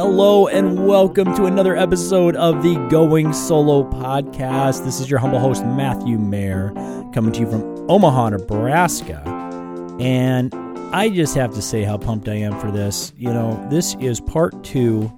[0.00, 4.82] Hello and welcome to another episode of the Going Solo podcast.
[4.82, 6.72] This is your humble host, Matthew Mayer,
[7.12, 9.22] coming to you from Omaha, Nebraska.
[10.00, 10.54] And
[10.94, 13.12] I just have to say how pumped I am for this.
[13.18, 15.12] You know, this is part two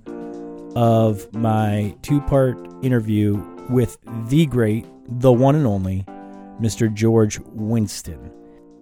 [0.74, 3.36] of my two part interview
[3.70, 6.04] with the great, the one and only,
[6.60, 6.92] Mr.
[6.92, 8.32] George Winston.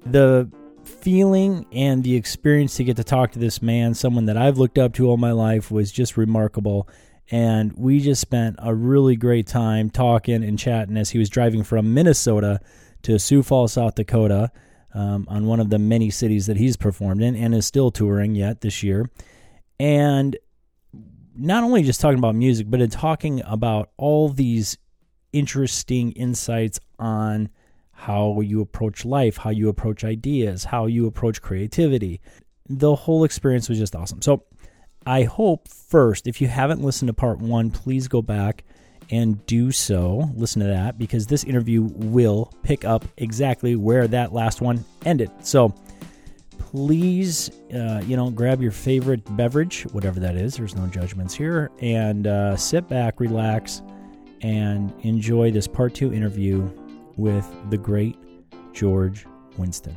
[0.07, 0.51] The
[0.91, 4.79] feeling and the experience to get to talk to this man, someone that I've looked
[4.79, 6.89] up to all my life, was just remarkable.
[7.31, 11.63] And we just spent a really great time talking and chatting as he was driving
[11.63, 12.61] from Minnesota
[13.03, 14.51] to Sioux Falls, South Dakota,
[14.93, 18.35] um, on one of the many cities that he's performed in and is still touring
[18.35, 19.09] yet this year.
[19.79, 20.37] And
[21.37, 24.77] not only just talking about music, but in talking about all these
[25.33, 27.49] interesting insights on
[28.01, 32.19] how you approach life, how you approach ideas, how you approach creativity.
[32.67, 34.23] The whole experience was just awesome.
[34.23, 34.45] So,
[35.05, 38.65] I hope first, if you haven't listened to part one, please go back
[39.11, 40.31] and do so.
[40.35, 45.31] Listen to that because this interview will pick up exactly where that last one ended.
[45.43, 45.75] So,
[46.59, 50.57] please, uh, you know, grab your favorite beverage, whatever that is.
[50.57, 53.83] There's no judgments here, and uh, sit back, relax,
[54.41, 56.71] and enjoy this part two interview
[57.21, 58.17] with the great
[58.73, 59.27] George
[59.59, 59.97] Winston.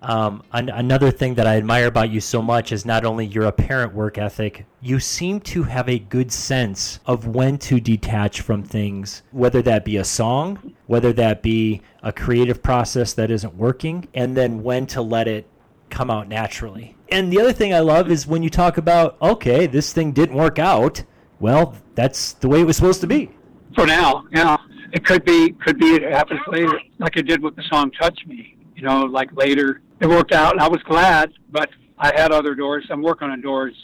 [0.00, 3.44] Um, an- another thing that I admire about you so much is not only your
[3.44, 8.64] apparent work ethic, you seem to have a good sense of when to detach from
[8.64, 14.08] things, whether that be a song, whether that be a creative process that isn't working,
[14.14, 15.46] and then when to let it
[15.88, 16.96] come out naturally.
[17.10, 20.34] And the other thing I love is when you talk about, okay, this thing didn't
[20.34, 21.04] work out.
[21.38, 23.30] Well, that's the way it was supposed to be.
[23.76, 24.56] For now, yeah.
[24.92, 28.18] It could be, could be it happens later, like it did with the song "Touch
[28.26, 31.32] Me." You know, like later it worked out, and I was glad.
[31.50, 32.86] But I had other doors.
[32.90, 33.74] I'm working on Doors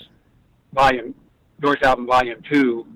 [0.75, 1.15] volume,
[1.61, 2.87] Doors album volume two,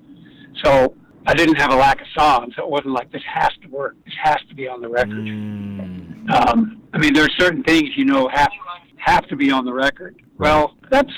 [0.63, 0.95] so
[1.27, 2.55] I didn't have a lack of songs.
[2.57, 3.97] So it wasn't like this has to work.
[4.05, 5.25] This has to be on the record.
[5.25, 6.31] Mm.
[6.31, 8.51] Um, I mean, there are certain things you know have
[8.97, 10.21] have to be on the record.
[10.39, 11.13] Well, that's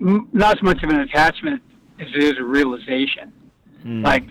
[0.00, 1.62] not as much of an attachment
[2.00, 3.32] as it is a realization.
[3.84, 4.04] Mm.
[4.04, 4.24] Like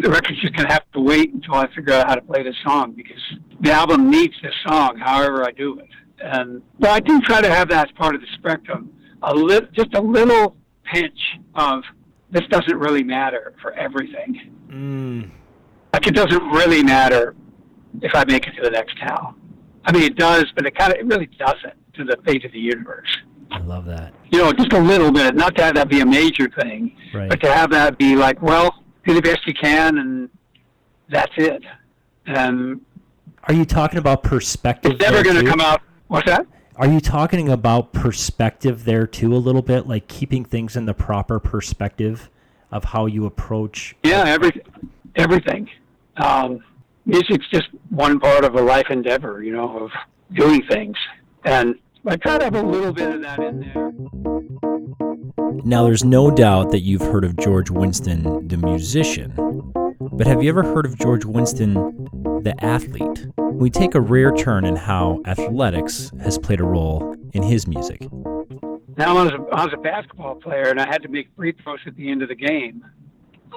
[0.00, 2.42] the record's just going to have to wait until I figure out how to play
[2.42, 3.20] this song because
[3.60, 5.88] the album needs this song, however I do it.
[6.20, 8.90] And but I do try to have that as part of the spectrum.
[9.22, 11.18] A li- just a little pinch
[11.54, 11.82] of
[12.30, 14.52] this doesn't really matter for everything.
[14.68, 15.30] Mm.
[15.92, 17.34] Like it doesn't really matter
[18.00, 19.40] if I make it to the next town.
[19.84, 22.52] I mean, it does, but it kind of it really doesn't to the fate of
[22.52, 23.16] the universe.
[23.50, 24.14] I love that.
[24.30, 25.34] You know, just a little bit.
[25.34, 27.28] Not to have that be a major thing, right.
[27.28, 30.30] but to have that be like, well, do the best you can, and
[31.08, 31.62] that's it.
[32.26, 32.80] And
[33.44, 34.92] are you talking about perspective?
[34.92, 35.82] It's never going to come out.
[36.08, 36.46] What's that?
[36.76, 40.94] Are you talking about perspective there too a little bit, like keeping things in the
[40.94, 42.30] proper perspective
[42.72, 43.94] of how you approach?
[44.02, 44.62] Yeah, every
[45.14, 45.68] everything.
[46.16, 46.64] Um,
[47.06, 49.90] music's just one part of a life endeavor, you know, of
[50.32, 50.96] doing things,
[51.44, 51.76] and
[52.06, 55.03] I try to have a little bit of that in there.
[55.66, 59.32] Now, there's no doubt that you've heard of George Winston, the musician,
[60.12, 61.72] but have you ever heard of George Winston,
[62.42, 63.26] the athlete?
[63.38, 68.02] We take a rare turn in how athletics has played a role in his music.
[68.98, 71.52] Now, I was, a, I was a basketball player and I had to make free
[71.52, 72.84] throws at the end of the game.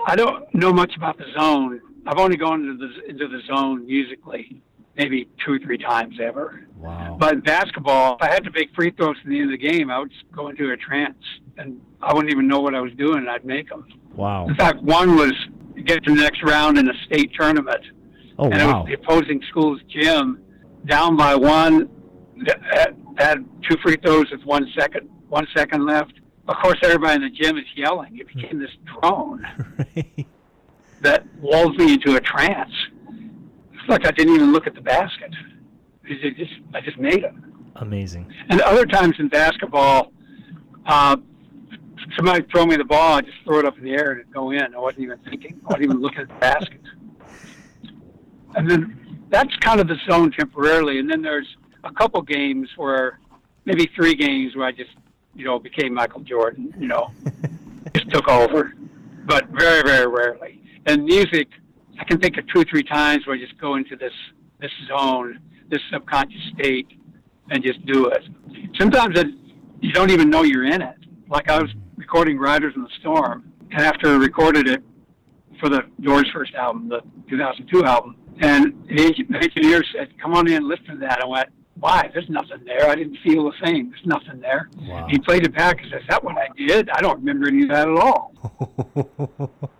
[0.05, 1.81] I don't know much about the zone.
[2.05, 4.61] I've only gone into the, into the zone musically
[4.97, 6.67] maybe two or three times ever.
[6.77, 7.17] Wow.
[7.19, 9.89] But basketball, if I had to make free throws at the end of the game,
[9.89, 11.23] I would go into a trance
[11.57, 13.87] and I wouldn't even know what I was doing and I'd make them.
[14.15, 14.47] Wow.
[14.47, 15.33] In fact, one was
[15.85, 17.83] get to the next round in a state tournament.
[18.39, 18.59] Oh, and wow.
[18.59, 20.43] it was the opposing school's gym
[20.85, 21.89] down by one,
[23.17, 26.13] had two free throws with one second, one second left.
[26.47, 28.17] Of course, everybody in the gym is yelling.
[28.17, 29.45] It became this drone
[29.95, 30.25] right.
[31.01, 32.71] that lulls me into a trance.
[33.87, 35.33] Like I didn't even look at the basket.
[36.03, 37.71] It just, I just made them.
[37.77, 38.31] Amazing.
[38.49, 40.11] And other times in basketball,
[40.85, 41.17] uh,
[42.15, 44.33] somebody throw me the ball, I just throw it up in the air and it'd
[44.33, 44.73] go in.
[44.73, 45.59] I wasn't even thinking.
[45.63, 46.81] I wasn't even looking at the basket.
[48.55, 50.99] And then that's kind of the zone temporarily.
[50.99, 51.47] And then there's
[51.83, 53.19] a couple games where,
[53.65, 54.91] maybe three games where I just,
[55.35, 56.73] you know, became Michael Jordan.
[56.79, 57.11] You know,
[57.93, 58.73] just took over,
[59.25, 60.61] but very, very rarely.
[60.85, 61.49] And music,
[61.99, 64.13] I can think of two or three times where I just go into this
[64.59, 65.39] this zone,
[65.69, 66.87] this subconscious state,
[67.49, 68.23] and just do it.
[68.77, 69.27] Sometimes it,
[69.81, 70.95] you don't even know you're in it.
[71.29, 74.83] Like I was recording Riders on the Storm, and after I recorded it
[75.59, 80.67] for the Doors' first album, the 2002 album, and the engineer said, "Come on in,
[80.67, 82.09] listen to that." I went, why?
[82.11, 82.89] There's nothing there.
[82.89, 83.91] I didn't feel the same.
[83.91, 84.69] There's nothing there.
[84.81, 85.07] Wow.
[85.09, 86.89] He played it back and says, "Is that what I did?
[86.89, 88.33] I don't remember any of that at all."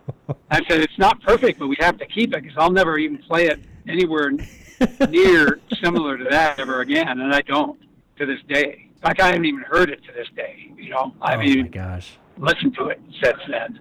[0.50, 3.18] I said, "It's not perfect, but we have to keep it because I'll never even
[3.18, 4.32] play it anywhere
[5.10, 7.80] near similar to that ever again, and I don't
[8.18, 8.90] to this day.
[8.96, 10.72] In fact, I haven't even heard it to this day.
[10.78, 12.18] You know, I oh mean, gosh.
[12.38, 13.80] listened to it since then.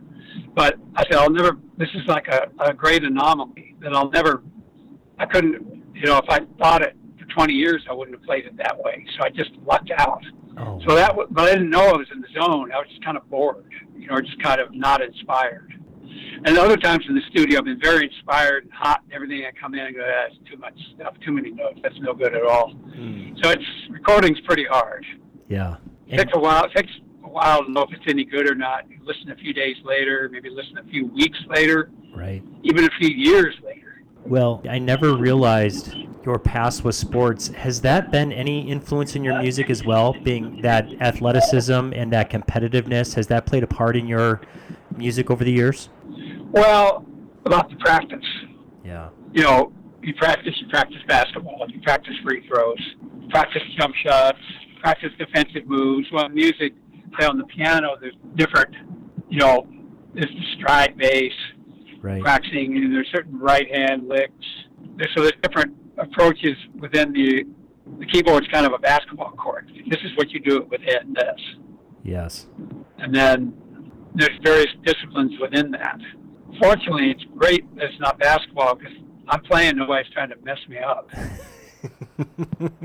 [0.55, 1.57] But I said, I'll never.
[1.79, 4.43] This is like a, a great anomaly that I'll never.
[5.19, 5.83] I couldn't.
[5.95, 8.79] You know, if I thought it for 20 years, I wouldn't have played it that
[8.79, 9.07] way.
[9.17, 10.23] So I just lucked out.
[10.59, 12.71] Oh, So that, but I didn't know I was in the zone.
[12.73, 13.65] I was just kind of bored,
[13.97, 15.76] you know, just kind of not inspired.
[16.45, 19.45] And other times in the studio, I've been very inspired and hot and everything.
[19.47, 21.81] I come in and go, that's too much stuff, too many notes.
[21.83, 22.73] That's no good at all.
[22.97, 25.05] mm, So it's recording's pretty hard.
[25.49, 25.77] yeah.
[26.09, 26.65] It takes a while.
[26.67, 26.93] It takes
[27.25, 28.89] a while to know if it's any good or not.
[28.89, 32.43] You listen a few days later, maybe listen a few weeks later, right.
[32.63, 33.86] even a few years later.
[34.29, 35.95] Well, I never realized
[36.25, 37.49] your past was sports.
[37.49, 40.15] Has that been any influence in your music as well?
[40.25, 44.41] Being that athleticism and that competitiveness, has that played a part in your
[44.97, 45.89] music over the years?
[46.51, 47.07] Well,
[47.45, 48.25] about the practice.
[48.85, 49.11] Yeah.
[49.33, 52.79] you know, you practice, you practice basketball, you practice free throws,
[53.31, 54.39] practice jump shots,
[54.81, 56.09] practice defensive moves.
[56.13, 56.75] Well, music,
[57.19, 58.75] say on the piano, there's different,
[59.29, 59.67] you know,
[60.15, 61.33] there's the stride bass,
[62.01, 62.23] Right.
[62.25, 64.33] and there's certain right hand licks.
[64.97, 67.45] There's, so there's different approaches within the,
[67.99, 69.67] the keyboard's kind of a basketball court.
[69.89, 71.41] This is what you do it within this.
[72.03, 72.47] Yes.
[72.99, 73.55] And then
[74.15, 75.99] there's various disciplines within that.
[76.61, 78.95] Fortunately, it's great that it's not basketball because
[79.29, 81.11] I'm playing, nobody's trying to mess me up.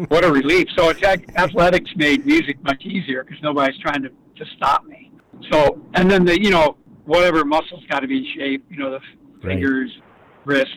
[0.09, 0.67] What a relief.
[0.75, 5.11] So it's athletics made music much easier because nobody's trying to, to stop me.
[5.51, 6.77] So, and then the, you know,
[7.11, 8.99] whatever muscles got to be in shape, you know, the
[9.43, 9.55] Right.
[9.55, 9.91] fingers,
[10.45, 10.75] wrists,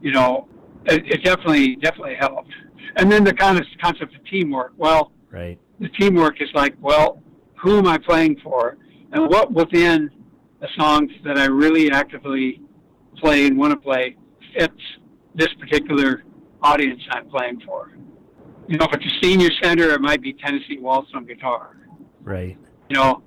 [0.00, 0.48] you know,
[0.86, 2.52] it, it definitely, definitely helped.
[2.96, 4.72] And then the kind of concept of teamwork.
[4.76, 5.58] Well, right.
[5.80, 7.20] the teamwork is like, well,
[7.56, 8.78] who am I playing for?
[9.12, 10.10] And what within
[10.60, 12.60] the songs that I really actively
[13.16, 14.16] play and want to play
[14.56, 14.80] fits
[15.34, 16.22] this particular
[16.62, 17.90] audience I'm playing for?
[18.68, 21.76] You know, if it's a senior center, it might be Tennessee Waltz on guitar.
[22.22, 22.56] Right.
[22.88, 23.22] You know,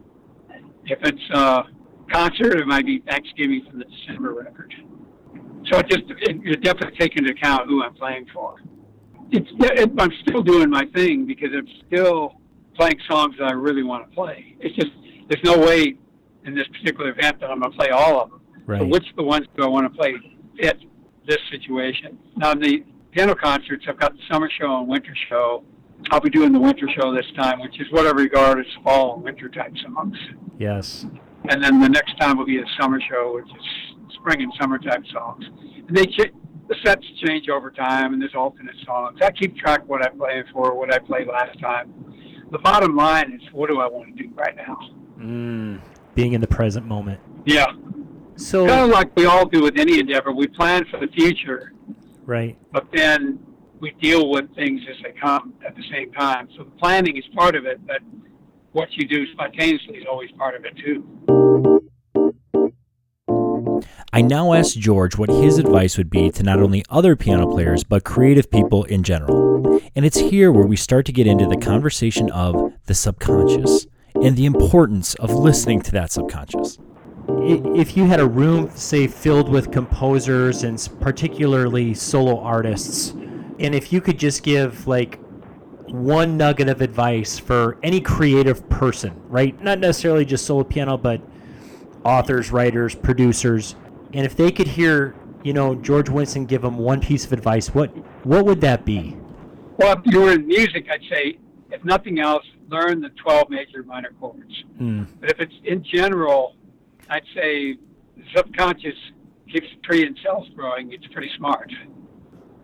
[0.85, 1.65] if it's a
[2.11, 4.73] concert, it might be Thanksgiving for the December record.
[5.71, 8.55] So it just, it, it definitely take into account who I'm playing for.
[9.31, 12.39] It's, it, I'm still doing my thing because I'm still
[12.75, 14.55] playing songs that I really want to play.
[14.59, 14.91] It's just,
[15.29, 15.97] there's no way
[16.45, 18.41] in this particular event that I'm going to play all of them.
[18.65, 18.79] Right.
[18.79, 20.15] So which the ones do I want to play
[20.57, 20.77] fit
[21.27, 22.17] this situation?
[22.37, 25.63] Now, in the piano concerts, I've got the summer show and winter show.
[26.11, 29.15] I'll be doing the winter show this time, which is what I regard as fall
[29.15, 30.17] and winter type songs.
[30.57, 31.05] Yes.
[31.49, 35.03] And then the next time will be a summer show, which is spring and summertime
[35.13, 35.45] songs.
[35.87, 36.31] And they ch-
[36.67, 39.19] the sets change over time, and there's alternate songs.
[39.21, 41.93] I keep track of what I'm playing for, what I played last time.
[42.51, 44.77] The bottom line is, what do I want to do right now?
[45.17, 45.79] Mm,
[46.15, 47.19] being in the present moment.
[47.45, 47.67] Yeah,
[48.35, 50.33] So, kind of like we all do with any endeavor.
[50.33, 51.71] We plan for the future,
[52.25, 52.57] right.
[52.73, 53.39] but then
[53.79, 56.49] we deal with things as they come at the same time.
[56.57, 57.99] So the planning is part of it, but
[58.71, 61.83] what you do spontaneously is always part of it too.
[64.13, 67.83] I now ask George what his advice would be to not only other piano players,
[67.83, 69.81] but creative people in general.
[69.95, 73.85] And it's here where we start to get into the conversation of the subconscious
[74.15, 76.79] and the importance of listening to that subconscious.
[77.29, 83.09] If you had a room, say, filled with composers and particularly solo artists,
[83.59, 85.19] and if you could just give like
[85.89, 89.59] one nugget of advice for any creative person, right?
[89.61, 91.21] Not necessarily just solo piano, but
[92.03, 93.75] authors, writers, producers,
[94.13, 97.73] and if they could hear, you know, George Winston give them one piece of advice,
[97.73, 97.89] what
[98.25, 99.17] what would that be?
[99.77, 101.37] Well, if you were in music, I'd say,
[101.71, 104.63] if nothing else, learn the 12 major minor chords.
[104.77, 105.03] Hmm.
[105.19, 106.55] But if it's in general,
[107.09, 107.77] I'd say
[108.15, 108.95] the subconscious
[109.51, 110.91] keeps the tree and cells growing.
[110.91, 111.71] It's pretty smart.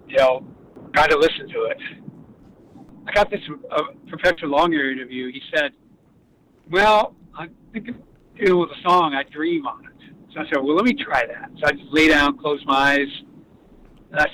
[0.08, 0.46] You know,
[0.92, 1.78] got to listen to it.
[3.08, 3.42] I got this
[3.72, 5.32] uh, Professor Longhair interview.
[5.32, 5.72] He said,
[6.70, 7.90] "Well, I think
[8.38, 9.14] dealing with a song.
[9.14, 11.92] I dream on it." So I said, "Well, let me try that." So I just
[11.92, 13.08] lay down, close my eyes,
[14.12, 14.28] and I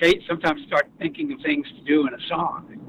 [0.00, 2.80] Kate sometimes start thinking of things to do in a song.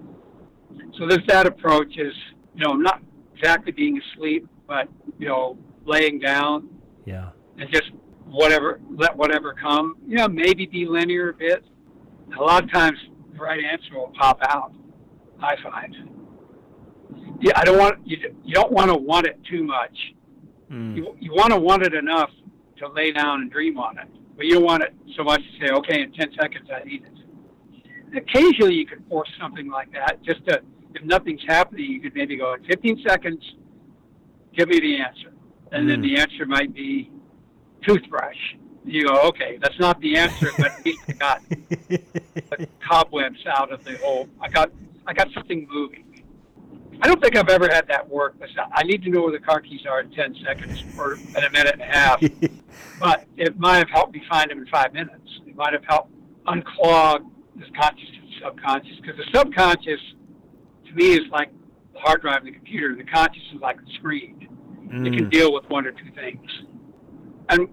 [0.98, 2.14] So there's that approach is,
[2.56, 3.02] you know, not
[3.36, 4.88] exactly being asleep, but,
[5.20, 6.68] you know, laying down
[7.06, 7.30] Yeah.
[7.58, 7.92] and just
[8.26, 9.98] whatever, let whatever come.
[10.08, 11.64] You know, maybe be linear a bit.
[12.38, 12.98] A lot of times
[13.34, 14.74] the right answer will pop out,
[15.46, 15.96] I find.
[17.42, 19.96] Yeah, I don't want, you, you don't want to want it too much.
[20.70, 20.96] Hmm.
[20.96, 22.30] You, you want to want it enough
[22.78, 25.66] to lay down and dream on it, but you don't want it so much to
[25.68, 28.18] say, okay, in 10 seconds I need it.
[28.18, 30.62] occasionally you could force something like that just to,
[30.94, 33.44] if nothing's happening, you could maybe go in 15 seconds,
[34.56, 35.32] give me the answer.
[35.72, 36.04] And then Mm.
[36.04, 37.12] the answer might be
[37.86, 38.38] toothbrush.
[38.86, 41.42] You go, okay, that's not the answer, but at least I got
[41.90, 44.30] the cobwebs out of the hole.
[44.40, 44.72] I got,
[45.08, 46.06] I got something moving.
[47.02, 48.36] I don't think I've ever had that work.
[48.74, 51.50] I need to know where the car keys are in 10 seconds or in a
[51.52, 52.22] minute and a half.
[53.00, 55.42] but it might have helped me find them in five minutes.
[55.46, 56.12] It might have helped
[56.48, 60.00] unclog the conscious and subconscious because the subconscious,
[60.88, 61.50] to me, is like
[61.94, 62.96] the hard drive in the computer.
[62.96, 64.48] The conscious is like the screen.
[65.06, 65.32] It can Mm.
[65.32, 66.50] deal with one or two things.
[67.50, 67.68] And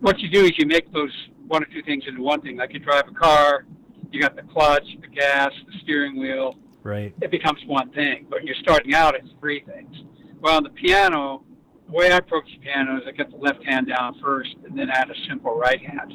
[0.00, 1.12] what you do is you make those
[1.46, 2.56] one or two things into one thing.
[2.56, 3.64] Like you drive a car,
[4.12, 6.56] you got the clutch, the gas, the steering wheel.
[6.88, 7.14] Right.
[7.20, 8.26] It becomes one thing.
[8.30, 9.94] But you're starting out, it's three things.
[10.40, 11.44] Well, the piano,
[11.86, 14.78] the way I approach the piano is I get the left hand down first and
[14.78, 16.14] then add a simple right hand.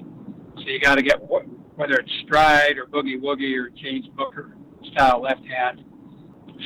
[0.55, 1.19] So you got to get
[1.75, 4.57] whether it's stride or boogie woogie or James Booker
[4.91, 5.83] style left hand.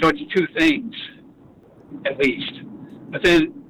[0.02, 0.94] So it's two things,
[2.06, 2.62] at least.
[3.10, 3.62] But then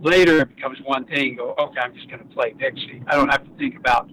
[0.00, 1.36] later it becomes one thing.
[1.36, 3.00] Go, okay, I'm just going to play Dixie.
[3.06, 4.10] I don't have to think about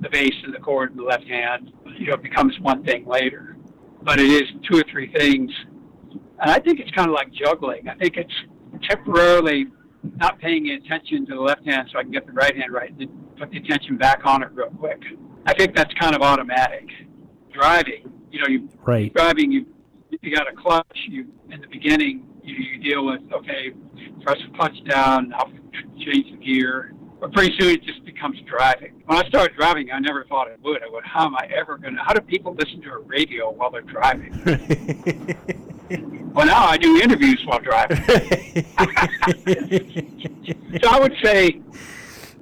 [0.00, 1.72] the bass and the chord in the left hand.
[1.98, 3.53] You know, it becomes one thing later.
[4.04, 5.50] But it is two or three things.
[6.40, 7.88] And I think it's kind of like juggling.
[7.88, 8.32] I think it's
[8.88, 9.66] temporarily
[10.16, 12.90] not paying attention to the left hand so I can get the right hand right
[12.90, 13.08] and then
[13.38, 15.02] put the attention back on it real quick.
[15.46, 16.86] I think that's kind of automatic.
[17.52, 19.12] Driving, you know, you Right.
[19.14, 19.66] driving, you
[20.22, 20.98] you got a clutch.
[21.08, 23.72] You in the beginning, you, you deal with okay,
[24.22, 25.50] press the clutch down, I'll
[25.98, 26.92] change the gear.
[27.24, 29.02] But pretty soon it just becomes driving.
[29.06, 30.82] When I started driving, I never thought it would.
[30.82, 32.04] I went, how am I ever gonna?
[32.04, 34.30] How do people listen to a radio while they're driving?
[36.34, 37.98] Well, now I do interviews while driving.
[40.82, 41.60] So I would say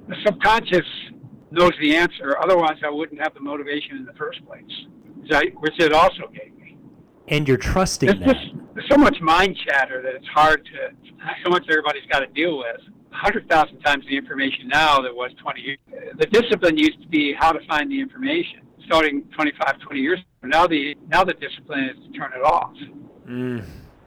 [0.07, 0.87] the subconscious
[1.51, 2.35] knows the answer.
[2.41, 4.63] Otherwise, I wouldn't have the motivation in the first place,
[5.59, 6.77] which, it also gave me.
[7.27, 8.33] and you're trusting There's, that.
[8.33, 10.91] just, there's so much mind chatter that it's hard to,
[11.43, 12.81] so much everybody's got to deal with.
[13.13, 15.77] A hundred thousand times the information now that was 20 years.
[16.17, 20.19] The discipline used to be how to find the information, starting 25, 20 years.
[20.19, 20.49] ago.
[20.49, 22.73] Now the now the discipline is to turn it off.
[23.27, 23.65] Mm.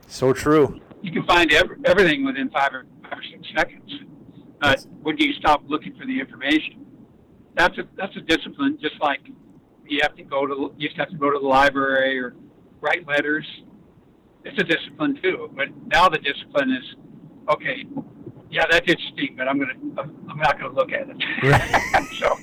[0.08, 0.80] So true.
[1.02, 3.92] You can find ev- everything within five or, five or six seconds.
[4.60, 6.84] But when do you stop looking for the information?
[7.54, 8.78] That's a that's a discipline.
[8.80, 9.20] Just like
[9.86, 12.34] you have to go to you just have to go to the library or
[12.80, 13.46] write letters.
[14.44, 15.50] It's a discipline too.
[15.54, 16.96] But now the discipline is
[17.50, 17.84] okay.
[18.50, 21.16] Yeah, that's interesting, but I'm gonna I'm I'm not gonna look at it.
[22.18, 22.38] so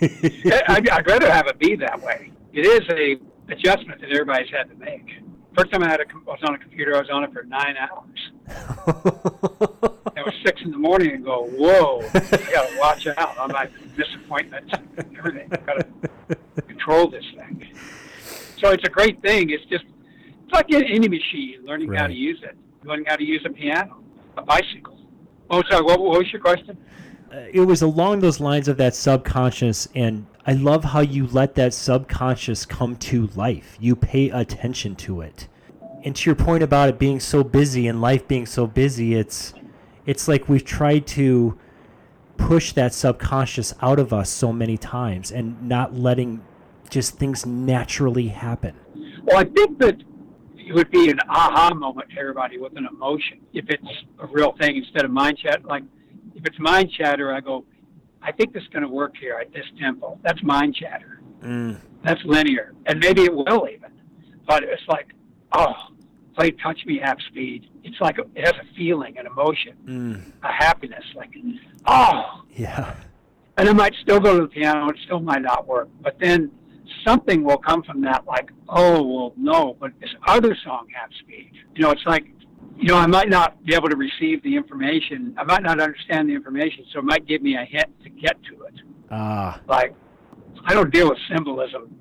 [0.67, 2.31] I'd, I'd rather have it be that way.
[2.51, 3.17] It is a
[3.51, 5.10] adjustment that everybody's had to make.
[5.55, 7.43] First time I had a, I was on a computer, I was on it for
[7.43, 8.31] nine hours.
[10.15, 12.19] It was six in the morning and go, whoa, I
[12.51, 13.67] gotta watch out on my
[13.98, 15.50] disappointments and everything.
[15.51, 15.88] I gotta
[16.67, 17.67] control this thing.
[18.60, 19.50] So it's a great thing.
[19.50, 19.86] It's just,
[20.43, 24.03] it's like any machine, learning how to use it, learning how to use a piano,
[24.38, 24.98] a bicycle.
[25.53, 26.75] Oh, sorry, what, what was your question?
[27.31, 31.53] Uh, it was along those lines of that subconscious and i love how you let
[31.53, 33.77] that subconscious come to life.
[33.79, 35.48] You pay attention to it.
[36.03, 39.53] And to your point about it being so busy and life being so busy it's
[40.07, 41.55] it's like we've tried to
[42.38, 46.41] push that subconscious out of us so many times and not letting
[46.89, 48.75] just things naturally happen.
[49.24, 50.01] Well, I think that
[50.67, 53.88] it would be an aha moment to everybody with an emotion if it's
[54.20, 55.63] a real thing instead of mind chat.
[55.65, 55.84] Like
[56.36, 57.65] if it's mind chatter, I go,
[58.22, 60.20] I think this is going to work here at this tempo.
[60.24, 61.22] That's mind chatter.
[61.41, 61.79] mm.
[62.03, 63.91] That's linear, and maybe it will even.
[64.46, 65.08] But it's like,
[65.53, 65.74] oh,
[66.36, 67.70] play touch me half speed.
[67.84, 70.32] It's like it has a feeling, an emotion, Mm.
[70.43, 71.03] a happiness.
[71.15, 71.32] Like,
[71.86, 72.96] oh, yeah
[73.58, 74.89] and I might still go to the piano.
[74.89, 76.50] It still might not work, but then
[77.05, 78.25] something will come from that.
[78.25, 81.51] Like, oh, well, no, but this other song half speed.
[81.75, 82.25] You know, it's like,
[82.77, 85.33] you know, I might not be able to receive the information.
[85.37, 88.41] I might not understand the information, so it might give me a hint to get
[88.43, 88.75] to it.
[89.11, 89.95] ah Like,
[90.65, 91.95] I don't deal with symbolism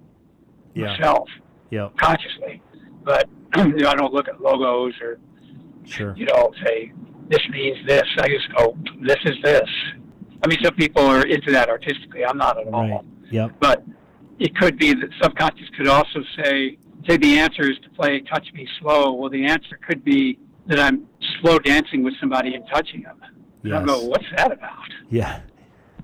[0.75, 1.29] yeah myself
[1.71, 2.63] yep consciously,
[3.05, 5.19] but you know, I don't look at logos or
[5.85, 6.93] sure you know say
[7.29, 8.05] this means this.
[8.19, 9.69] I just go, this is this.
[10.45, 12.25] I mean, some people are into that artistically.
[12.25, 12.89] I'm not at all.
[12.89, 13.85] right yep But
[14.43, 16.77] it could be that subconscious could also say,
[17.09, 19.13] say the answer is to play Touch Me Slow.
[19.13, 21.07] Well, the answer could be that I'm
[21.41, 23.21] slow dancing with somebody and touching them.
[23.63, 24.89] And I'll go, what's that about?
[25.11, 25.43] yeah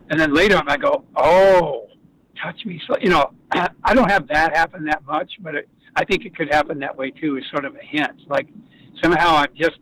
[0.08, 1.88] And then later on, I go, oh,
[2.40, 2.96] touch me slow.
[3.02, 6.54] You know, I don't have that happen that much, but it, I think it could
[6.54, 8.20] happen that way too, as sort of a hint.
[8.28, 8.46] Like
[9.02, 9.80] somehow I'm just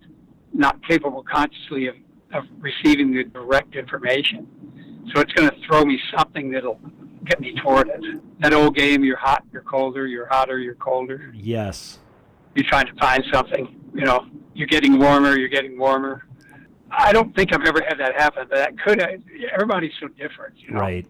[0.55, 1.97] not capable consciously of,
[2.33, 4.49] of receiving the direct information.
[5.15, 6.81] So it's going to throw me something that'll
[7.27, 8.01] get me toward it.
[8.41, 11.33] That old game, you're hot, you're colder, you're hotter, you're colder.
[11.35, 11.99] Yes.
[12.55, 13.81] You're trying to find something.
[13.95, 16.27] You know, you're getting warmer, you're getting warmer.
[16.91, 19.01] I don't think I've ever had that happen, but that could.
[19.53, 20.55] Everybody's so different.
[20.59, 20.81] You know?
[20.81, 21.07] Right.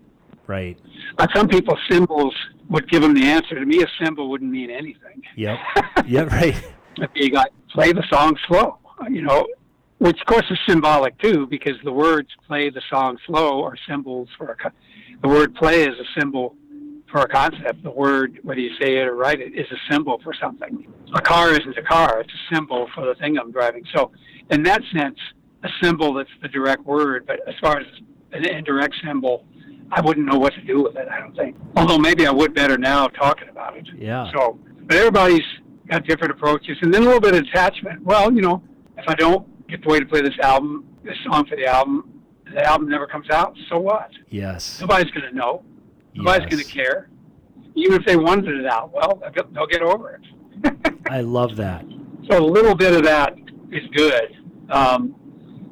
[0.46, 0.78] Right.
[1.16, 2.34] But some people, symbols
[2.70, 3.56] would give them the answer.
[3.56, 5.22] To me, a symbol wouldn't mean anything.
[5.36, 5.58] Yep.
[6.06, 6.30] yep.
[6.30, 6.56] Right.
[7.14, 8.78] you got play the song slow,
[9.10, 9.46] you know,
[9.98, 14.28] which of course is symbolic too, because the words "play the song slow" are symbols
[14.36, 14.72] for a.
[15.22, 16.54] The word "play" is a symbol
[17.10, 17.82] for a concept.
[17.82, 20.86] The word, whether you say it or write it, is a symbol for something.
[21.14, 23.84] A car isn't a car; it's a symbol for the thing I'm driving.
[23.94, 24.10] So,
[24.50, 25.18] in that sense,
[25.62, 27.26] a symbol that's the direct word.
[27.26, 27.86] But as far as
[28.32, 29.44] an indirect symbol,
[29.92, 31.08] I wouldn't know what to do with it.
[31.08, 31.56] I don't think.
[31.76, 33.86] Although maybe I would better now talking about it.
[33.96, 34.30] Yeah.
[34.32, 35.46] So, but everybody's
[35.88, 38.02] got different approaches, and then a little bit of attachment.
[38.02, 38.62] Well, you know,
[38.98, 42.22] if I don't get the way to play this album, this song for the album,
[42.52, 43.56] the album never comes out.
[43.68, 44.10] So what?
[44.30, 44.80] Yes.
[44.80, 45.64] Nobody's going to know.
[46.14, 46.50] Nobody's Yes.
[46.52, 47.08] going to care.
[47.74, 49.20] Even if they wanted it out, well,
[49.52, 50.18] they'll get, over
[50.62, 50.96] it.
[51.10, 51.84] I love that.
[52.30, 53.34] so a little bit of that
[53.70, 54.34] is good.
[54.70, 55.14] Um,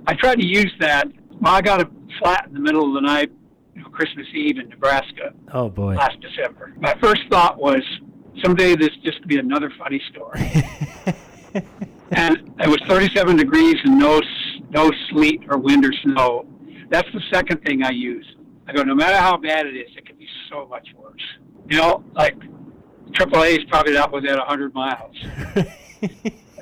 [0.06, 1.06] I tried to use that.
[1.40, 1.88] Well, I got a
[2.20, 3.32] flat in the middle of the night,
[3.74, 5.94] you know, Christmas Eve in Nebraska Oh boy.
[5.94, 6.74] last December.
[6.78, 7.82] My first thought was
[8.42, 10.40] someday this just could be another funny story.
[12.14, 16.46] and it was 37 degrees and no s- no sleet or wind or snow.
[16.90, 18.26] That's the second thing I use.
[18.68, 21.20] I go, no matter how bad it is, it could be so much worse.
[21.68, 22.36] You know, like
[23.12, 25.16] AAA is probably not within 100 miles.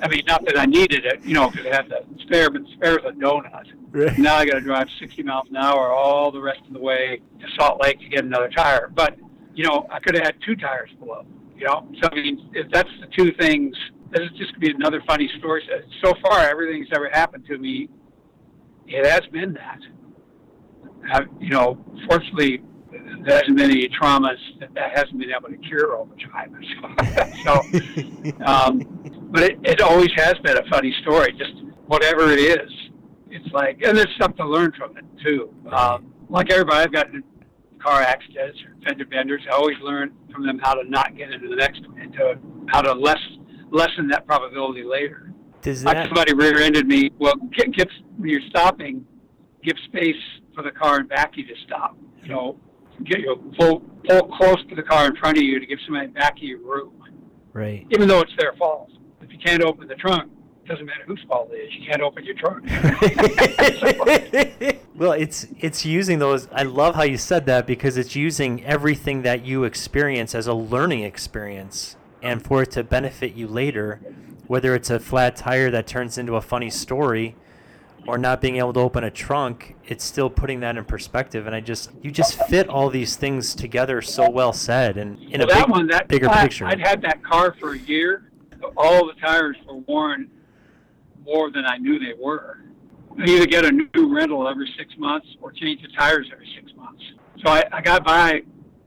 [0.01, 2.63] I mean, not that I needed it, you know, because I had the spare, but
[2.63, 3.65] the spare's a donut.
[3.91, 4.17] Right.
[4.17, 7.21] Now I got to drive 60 miles an hour all the rest of the way
[7.39, 8.89] to Salt Lake to get another tire.
[8.93, 9.17] But
[9.55, 11.25] you know, I could have had two tires below.
[11.55, 13.75] You know, so I mean, if that's the two things.
[14.13, 15.63] This is just gonna be another funny story.
[16.03, 17.89] So far, everything that's ever happened to me,
[18.87, 19.79] it has been that.
[21.11, 22.61] I, you know, fortunately,
[23.25, 26.55] there hasn't been any traumas that that hasn't been able to cure over time.
[27.43, 31.31] so, um, but it, it always has been a funny story.
[31.33, 31.53] Just
[31.87, 32.71] whatever it is,
[33.29, 35.53] it's like, and there's stuff to learn from it too.
[35.71, 37.23] Um, like everybody, I've gotten
[37.81, 39.41] car accidents or fender benders.
[39.51, 42.37] I always learn from them how to not get into the next one, and to
[42.67, 43.19] how to less
[43.73, 45.33] lessen that probability later.
[45.61, 47.11] Does Like somebody rear-ended me.
[47.17, 49.05] Well, get, get when you're stopping,
[49.63, 50.15] give space
[50.53, 51.97] for the car in back of you to stop.
[52.21, 52.57] You know,
[53.03, 56.05] get you pull pull close to the car in front of you to give somebody
[56.07, 56.93] in back of you room,
[57.53, 57.87] Right.
[57.91, 58.89] even though it's their fault.
[59.21, 60.31] If you can't open the trunk,
[60.65, 61.73] it doesn't matter whose fault it is.
[61.73, 62.65] You can't open your trunk.
[64.95, 66.47] well, it's it's using those.
[66.51, 70.53] I love how you said that because it's using everything that you experience as a
[70.53, 73.99] learning experience, and for it to benefit you later,
[74.47, 77.35] whether it's a flat tire that turns into a funny story,
[78.07, 81.45] or not being able to open a trunk, it's still putting that in perspective.
[81.45, 85.41] And I just you just fit all these things together so well said, and in
[85.41, 86.65] a that big, one, that bigger I, picture.
[86.65, 88.31] I'd had that car for a year.
[88.77, 90.29] All the tires were worn
[91.25, 92.59] more than I knew they were.
[93.19, 96.75] I either get a new rental every six months or change the tires every six
[96.75, 97.03] months.
[97.45, 98.43] So I, I got by.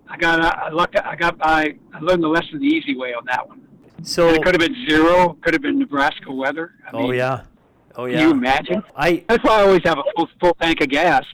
[0.09, 0.97] Uh, I got I lucked.
[0.97, 1.75] I got by.
[1.93, 3.61] I learned the lesson the easy way on that one.
[4.03, 5.37] so, And it could have been zero.
[5.43, 6.73] Could have been Nebraska weather.
[6.87, 7.43] I oh mean, yeah,
[7.97, 8.83] oh Can you imagine?
[8.97, 11.25] I That's why I always have a full, full tank of gas.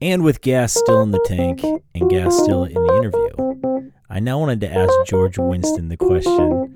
[0.00, 4.38] And with gas still in the tank and gas still in the interview, I now
[4.38, 6.74] wanted to ask George Winston the question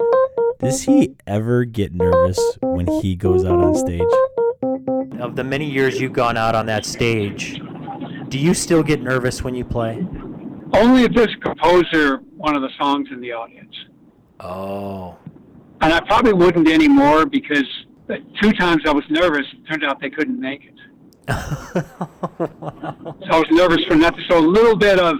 [0.58, 4.00] Does he ever get nervous when he goes out on stage?
[5.20, 7.60] Of the many years you've gone out on that stage,
[8.30, 10.06] do you still get nervous when you play?
[10.72, 13.74] Only if there's a composer one of the songs in the audience.
[14.38, 15.18] Oh.
[15.80, 17.66] And I probably wouldn't anymore because
[18.40, 20.74] two times I was nervous, it turned out they couldn't make it.
[22.40, 24.24] So I was nervous for nothing.
[24.28, 25.16] So a little bit of,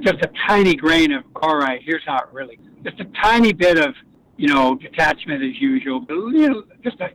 [0.00, 3.78] just a tiny grain of, all right, here's how it really, just a tiny bit
[3.78, 3.94] of,
[4.36, 7.10] you know, detachment as usual, but a little, just a,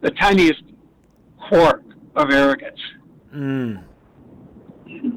[0.00, 0.62] the tiniest
[1.38, 1.84] quart
[2.16, 2.80] of arrogance.
[3.34, 3.84] mm.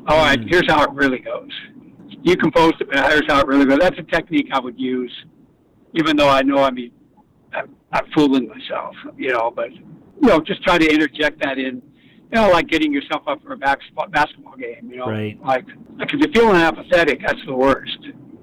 [0.07, 1.49] All right, here's how it really goes.
[2.21, 3.79] You composed it, but here's how it really goes.
[3.79, 5.11] That's a technique I would use,
[5.93, 6.91] even though I know I mean,
[7.53, 9.81] I'm, I'm fooling myself, you know, but, you
[10.21, 11.81] know, just try to interject that in,
[12.31, 15.07] you know, like getting yourself up for a basketball, basketball game, you know.
[15.07, 15.39] Right.
[15.43, 15.65] Like,
[15.97, 17.97] like if you're feeling apathetic, that's the worst.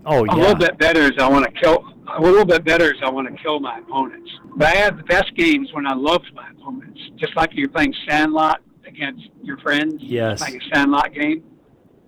[0.07, 0.35] Oh, yeah.
[0.35, 3.11] A little bit better is I want to kill, a little bit better is I
[3.11, 4.31] want to kill my opponents.
[4.57, 7.95] But I had the best games when I loved my opponents, just like you're playing
[8.09, 9.95] Sandlot against your friends.
[10.01, 10.41] Yes.
[10.41, 11.43] Like a Sandlot game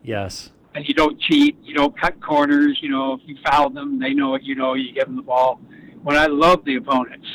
[0.02, 0.50] Yes.
[0.74, 4.12] and you don't cheat, you don't cut corners, you know, if you foul them, they
[4.14, 5.60] know it, you know, you give them the ball.
[6.02, 7.26] When I love the opponents,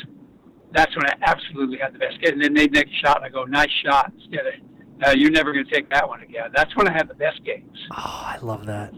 [0.72, 2.20] that's when I absolutely had the best.
[2.20, 2.34] Game.
[2.34, 4.54] And then they make a shot, and I go, nice shot, instead of
[5.06, 6.50] uh, you're never going to take that one again.
[6.54, 7.78] That's when I had the best games.
[7.92, 8.92] Oh, I love that.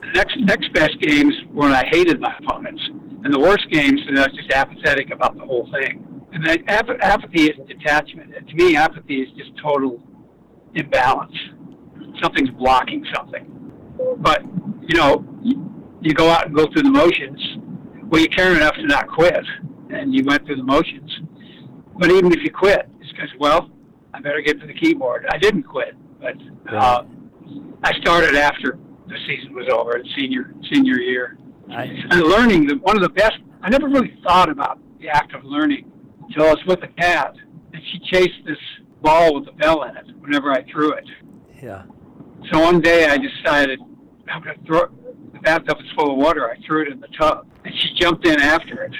[0.00, 2.82] The next next best games when I hated my opponents,
[3.24, 6.15] and the worst games when I was just apathetic about the whole thing.
[6.36, 8.36] And then ap- apathy is detachment.
[8.36, 10.02] And to me, apathy is just total
[10.74, 11.34] imbalance.
[12.22, 13.72] Something's blocking something.
[14.18, 14.42] But
[14.82, 17.40] you know, you, go out and go through the motions.
[18.10, 19.44] Well, you care enough to not quit,
[19.88, 21.10] and you went through the motions.
[21.98, 23.70] But even if you quit, it's because well,
[24.12, 25.24] I better get to the keyboard.
[25.30, 26.34] I didn't quit, but
[26.70, 27.04] uh,
[27.82, 31.38] I started after the season was over, in senior senior year.
[31.70, 33.38] I, And learning, the, one of the best.
[33.62, 35.90] I never really thought about the act of learning
[36.28, 37.34] until I was with a cat,
[37.72, 38.58] and she chased this
[39.02, 41.04] ball with a bell in it whenever I threw it.
[41.62, 41.84] yeah.
[42.52, 43.80] So one day I decided
[44.28, 45.32] I'm going to throw it.
[45.32, 46.48] The bathtub was full of water.
[46.50, 48.92] I threw it in the tub, and she jumped in after it.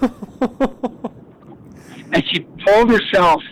[2.12, 3.42] And she pulled herself.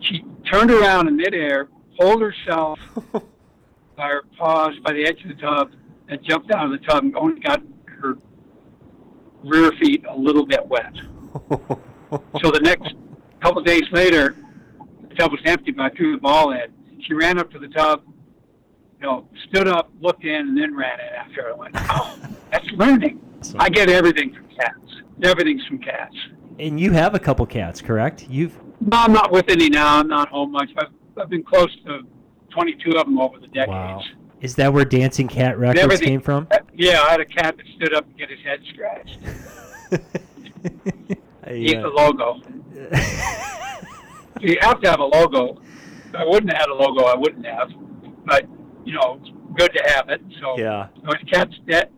[0.00, 2.78] She turned around in midair, pulled herself
[3.96, 5.72] by her paws by the edge of the tub,
[6.08, 8.14] and jumped out of the tub and only got her
[9.42, 10.92] rear feet a little bit wet.
[12.10, 12.94] So the next
[13.40, 14.36] couple of days later,
[15.08, 16.72] the tub was empty, but I threw the ball in.
[17.06, 18.02] She ran up to the tub,
[19.00, 21.50] you know, stood up, looked in, and then ran in after.
[21.50, 22.18] I went, oh,
[22.50, 23.20] that's learning.
[23.58, 24.78] I get everything from cats.
[25.22, 26.14] Everything's from cats.
[26.58, 28.26] and you have a couple cats, correct?
[28.30, 29.98] You've No, I'm not with any now.
[29.98, 30.70] I'm not home much.
[30.78, 30.88] I've,
[31.20, 32.00] I've been close to
[32.50, 33.68] 22 of them over the decades.
[33.70, 34.02] wow.
[34.40, 36.46] Is that where Dancing Cat Records Everything- came from?
[36.74, 39.18] Yeah, I had a cat that stood up to get his head scratched.
[41.48, 42.40] He's I, the logo.
[44.40, 45.60] You have to have a logo.
[46.08, 47.70] If I wouldn't have had a logo, I wouldn't have.
[48.26, 48.46] But,
[48.84, 50.20] you know, it's good to have it.
[50.40, 50.88] So yeah.
[51.02, 51.88] when cats da-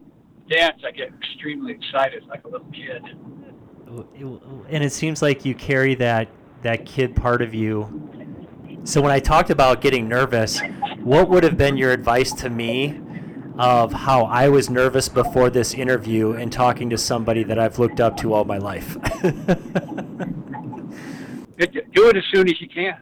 [0.49, 3.03] dance, I get extremely excited like a little kid.
[4.69, 6.29] and it seems like you carry that
[6.63, 8.11] that kid part of you.
[8.85, 10.61] So when I talked about getting nervous,
[11.03, 13.01] what would have been your advice to me
[13.59, 18.01] of how I was nervous before this interview and talking to somebody that I've looked
[18.01, 18.97] up to all my life?
[21.59, 22.99] Do it as soon as you can.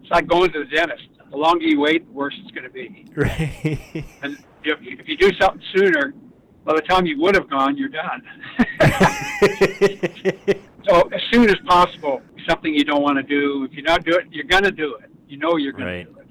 [0.00, 1.02] It's like going to the dentist.
[1.30, 3.04] The longer you wait, the worse it's going to be.
[3.16, 4.04] right.
[4.22, 6.14] And if, if you do something sooner,
[6.64, 8.22] by the time you would have gone, you're done.
[10.88, 13.64] so as soon as possible, something you don't want to do.
[13.64, 15.10] If you don't do it, you're going to do it.
[15.28, 16.06] You know you're going Right.
[16.06, 16.26] to do it.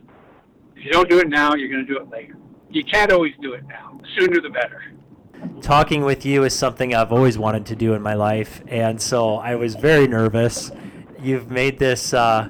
[0.77, 2.37] If you don't do it now, you're going to do it later.
[2.69, 3.99] You can't always do it now.
[4.01, 4.83] The sooner the better.
[5.61, 9.35] talking with you is something I've always wanted to do in my life, and so
[9.35, 10.71] I was very nervous.
[11.21, 12.13] You've made this.
[12.13, 12.49] Uh,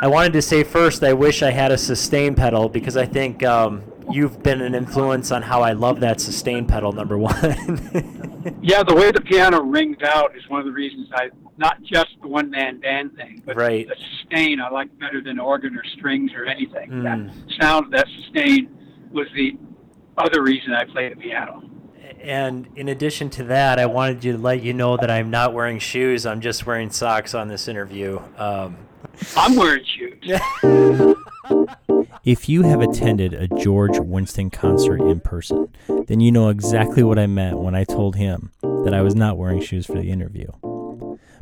[0.00, 3.42] I wanted to say first, I wish I had a sustain pedal because I think
[3.44, 6.92] um, you've been an influence on how I love that sustain pedal.
[6.92, 8.18] Number one.
[8.60, 12.08] Yeah, the way the piano rings out is one of the reasons I not just
[12.22, 13.86] the one man band thing, but Right.
[13.86, 16.90] the sustain I like better than organ or strings or anything.
[16.90, 17.02] Mm.
[17.04, 18.68] That sound, that sustain
[19.12, 19.56] was the
[20.18, 21.62] other reason I played the piano.
[22.20, 25.78] and in addition to that, I wanted to let you know that I'm not wearing
[25.78, 26.26] shoes.
[26.26, 28.20] I'm just wearing socks on this interview.
[28.36, 28.76] Um,
[29.36, 30.40] I'm wearing shoes.
[32.24, 35.74] If you have attended a George Winston concert in person,
[36.06, 39.36] then you know exactly what I meant when I told him that I was not
[39.36, 40.46] wearing shoes for the interview.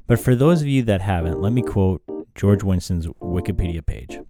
[0.07, 2.03] But for those of you that haven't, let me quote
[2.35, 4.21] George Winston's Wikipedia page.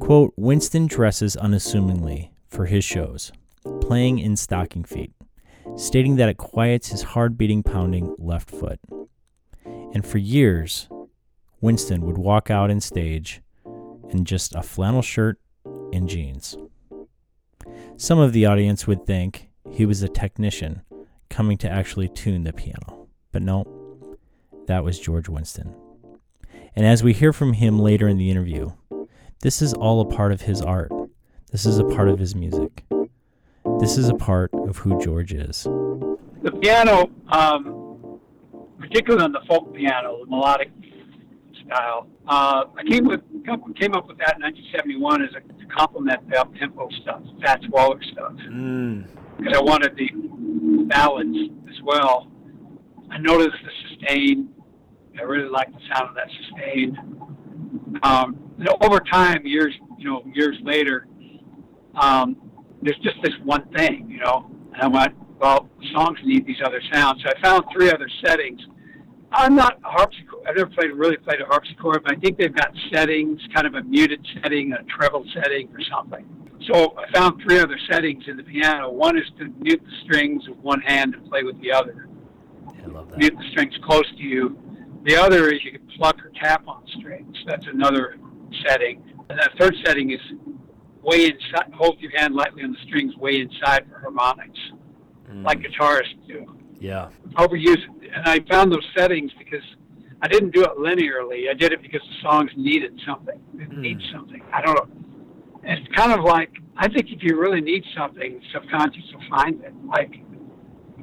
[0.00, 3.32] Quote, Winston dresses unassumingly for his shows,
[3.80, 5.12] playing in stocking feet,
[5.76, 8.78] stating that it quiets his hard beating pounding left foot.
[9.64, 10.88] And for years,
[11.60, 13.40] Winston would walk out on stage
[14.10, 15.38] in just a flannel shirt
[15.92, 16.56] and jeans.
[17.96, 20.82] Some of the audience would think he was a technician
[21.30, 23.64] coming to actually tune the piano, but no,
[24.66, 25.74] that was George Winston.
[26.76, 28.72] And as we hear from him later in the interview,
[29.40, 30.90] this is all a part of his art.
[31.52, 32.84] This is a part of his music.
[33.78, 35.64] This is a part of who George is.
[36.42, 38.20] The piano, um,
[38.78, 40.70] particularly on the folk piano, the melodic
[41.64, 43.20] style, uh, I came with
[43.78, 47.64] came up with that in 1971 as a to complement the up tempo stuff, Fats
[47.70, 48.32] Waller stuff.
[48.48, 49.06] Mm,
[49.38, 50.08] because I wanted the
[50.86, 51.36] ballads
[51.68, 52.28] as well.
[53.10, 54.48] I noticed the sustain.
[55.18, 56.96] I really like the sound of that sustain.
[58.02, 61.06] Um, you know, over time, years you know, years later,
[61.94, 62.36] um,
[62.82, 64.50] there's just this one thing, you know.
[64.74, 67.22] And I went, well, songs need these other sounds.
[67.22, 68.60] So I found three other settings.
[69.32, 70.46] I'm not a harpsichord.
[70.46, 73.74] I've never played really played a harpsichord, but I think they've got settings, kind of
[73.74, 76.24] a muted setting, a treble setting, or something.
[76.72, 78.90] So I found three other settings in the piano.
[78.90, 82.08] One is to mute the strings with one hand and play with the other.
[82.82, 83.18] I love that.
[83.18, 84.56] Mute the strings close to you.
[85.04, 87.36] The other is you can pluck or tap on strings.
[87.46, 88.16] That's another
[88.66, 90.20] setting, and that third setting is
[91.02, 91.72] way inside.
[91.74, 94.58] Hold your hand lightly on the strings, way inside for harmonics,
[95.30, 95.44] Mm.
[95.44, 96.46] like guitarists do.
[96.80, 97.08] yeah.
[97.34, 97.82] Overuse,
[98.14, 99.62] and I found those settings because
[100.22, 101.50] I didn't do it linearly.
[101.50, 103.38] I did it because the songs needed something.
[103.58, 103.78] It Mm.
[103.78, 104.42] needs something.
[104.52, 104.88] I don't know.
[105.64, 109.72] It's kind of like I think if you really need something, subconscious will find it.
[109.86, 110.20] Like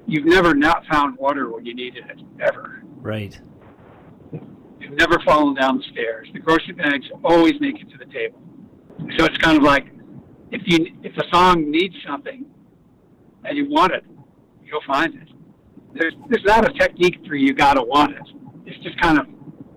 [0.06, 2.84] you've never not found water when you needed it ever.
[3.02, 3.40] Right.
[4.92, 6.28] You've never fallen down the stairs.
[6.34, 8.42] The grocery bags always make it to the table.
[9.18, 9.86] So it's kind of like
[10.52, 12.46] if you if a song needs something
[13.46, 14.04] and you want it,
[14.66, 15.30] you'll find it.
[15.94, 18.22] There's there's not a technique for you gotta want it.
[18.66, 19.28] It's just kind of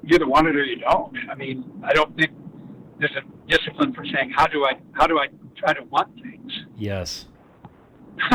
[0.02, 1.16] you either want it or you don't.
[1.30, 2.32] I mean, I don't think
[2.98, 6.52] there's a discipline for saying how do I how do I try to want things.
[6.76, 7.26] Yes.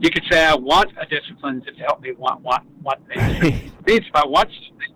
[0.00, 3.62] you could say I want a discipline to help me want want want things.
[3.86, 4.95] It means if I want something,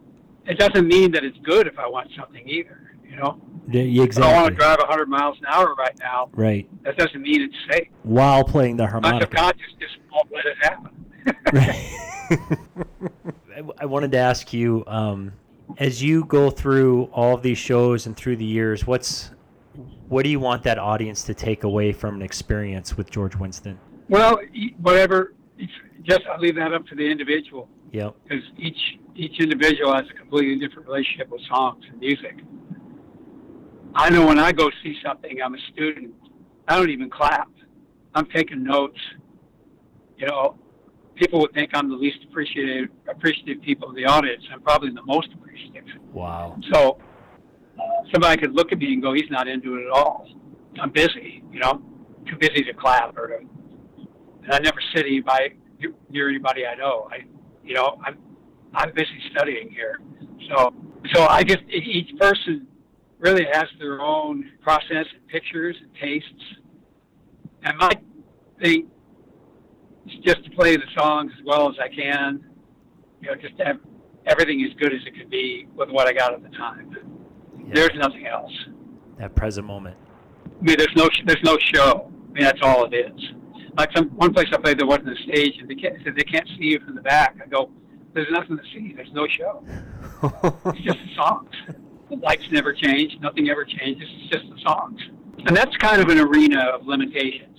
[0.51, 2.93] it doesn't mean that it's good if I want something either.
[3.09, 6.69] You know, Yeah, if I want to drive 100 miles an hour right now, Right.
[6.85, 7.89] that doesn't mean it's safe.
[8.03, 9.27] While playing the My harmonica.
[9.27, 10.91] subconscious just won't let it happen.
[13.57, 15.33] I, I wanted to ask you, um,
[15.79, 19.31] as you go through all of these shows and through the years, what's
[20.09, 23.79] what do you want that audience to take away from an experience with George Winston?
[24.09, 24.41] well,
[24.81, 25.35] whatever.
[25.59, 28.11] It's just I leave that up to the individual Yeah.
[28.25, 32.37] because each each individual has a completely different relationship with songs and music.
[33.95, 36.15] I know when I go see something, I'm a student.
[36.67, 37.51] I don't even clap.
[38.15, 38.99] I'm taking notes.
[40.17, 40.59] You know,
[41.17, 44.43] people would think I'm the least appreciative appreciative people in the audience.
[44.51, 45.85] I'm probably the most appreciative.
[46.15, 46.59] Wow.
[46.73, 46.99] So
[48.13, 50.27] somebody could look at me and go, "He's not into it at all."
[50.81, 51.83] I'm busy, you know,
[52.27, 53.39] too busy to clap or to.
[54.45, 55.57] And I never sit anybody
[56.09, 57.09] near anybody I know.
[57.13, 57.25] I,
[57.65, 58.17] you know, I'm
[58.75, 60.01] I'm busy studying here.
[60.49, 60.75] So
[61.15, 62.67] so I just each person
[63.19, 66.45] really has their own process and pictures and tastes.
[67.63, 67.91] And my
[68.63, 68.89] thing
[70.07, 72.45] is just to play the songs as well as I can.
[73.21, 73.79] You know, just to have
[74.27, 76.97] everything as good as it could be with what I got at the time.
[77.59, 77.75] Yeah.
[77.75, 78.53] There's nothing else.
[79.19, 79.97] that present moment.
[80.47, 82.11] I mean, there's no there's no show.
[82.31, 83.21] I mean, that's all it is.
[83.77, 86.47] Like some one place I played, there wasn't a stage, and they can't, they can't
[86.59, 87.37] see you from the back.
[87.43, 87.71] I go,
[88.15, 88.93] there's nothing to see.
[88.95, 89.63] There's no show.
[90.23, 91.51] It's just the songs.
[92.11, 93.17] The lights never change.
[93.21, 94.09] Nothing ever changes.
[94.13, 95.01] It's just the songs.
[95.47, 97.59] And that's kind of an arena of limitations.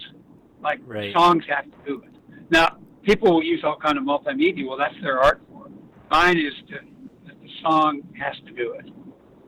[0.62, 1.14] Like Right.
[1.14, 2.12] songs have to do it.
[2.52, 4.68] Now, people will use all kind of multimedia.
[4.68, 5.74] Well, that's their art form.
[6.12, 6.80] Mine is to
[7.26, 8.86] that the song has to do it,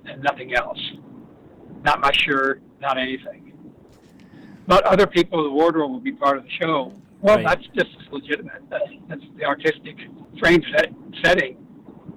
[0.05, 0.79] and nothing else.
[1.83, 3.51] Not my shirt, not anything.
[4.65, 6.93] But other people, the wardrobe will be part of the show.
[7.23, 7.45] Well, Right.
[7.47, 8.61] that's just legitimate.
[8.69, 9.95] That's, that's the artistic
[10.39, 10.91] frame set,
[11.23, 11.57] setting.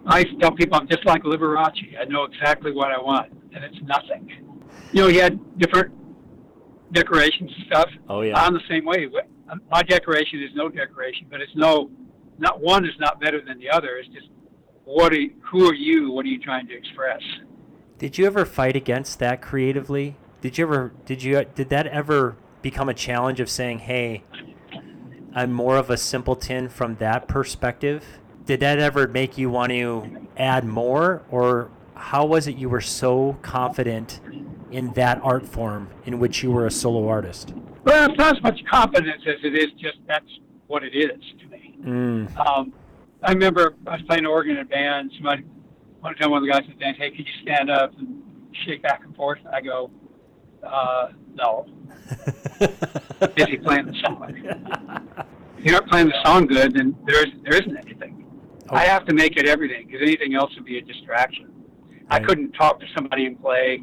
[0.04, 1.96] I tell people I'm just like Liberace.
[1.98, 4.28] I know exactly what I want, and it's nothing.
[4.92, 5.94] You know, he had different
[6.92, 7.88] decorations and stuff.
[8.08, 8.36] Oh yeah.
[8.36, 9.08] I'm the same way.
[9.48, 11.88] Um, my decoration is no decoration, but it's no,
[12.38, 13.96] not one is not better than the other.
[13.98, 14.28] It's just
[14.84, 16.10] what are you, who are you?
[16.10, 17.22] What are you trying to express?
[17.98, 20.16] Did you ever fight against that creatively?
[20.40, 24.22] Did you ever did you did that ever become a challenge of saying, "Hey,
[25.36, 28.18] I'm more of a simpleton from that perspective"?
[28.46, 32.80] Did that ever make you want to add more or how was it you were
[32.80, 34.20] so confident
[34.70, 37.52] in that art form in which you were a solo artist?
[37.84, 41.46] Well, it's not as much confidence as it is just that's what it is to
[41.48, 41.76] me.
[41.82, 42.36] Mm.
[42.38, 42.72] Um,
[43.22, 45.10] I remember I was playing organ in a band.
[45.16, 45.44] Somebody,
[46.00, 48.22] one time, one of the guys in the band, "Hey, could you stand up and
[48.64, 49.90] shake back and forth?" And I go,
[50.66, 51.66] uh, "No,
[53.34, 54.32] busy playing the song."
[55.58, 58.24] If you're not playing the song good, then there is there isn't anything.
[58.68, 61.52] I have to make it everything because anything else would be a distraction.
[62.10, 63.82] I couldn't talk to somebody and play.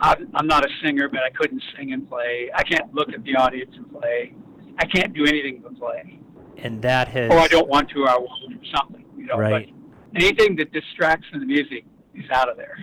[0.00, 2.50] I'm, I'm not a singer, but I couldn't sing and play.
[2.54, 4.32] I can't look at the audience and play.
[4.78, 6.20] I can't do anything but play.
[6.58, 9.04] and that has Or I don't want to, or I won't do something.
[9.16, 9.72] You know, Right.
[10.12, 12.78] But anything that distracts from the music is out of there.